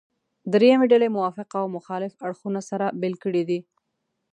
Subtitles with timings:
[0.53, 3.59] درېیمې ډلې موافق او مخالف اړخونه سره بېل کړي دي.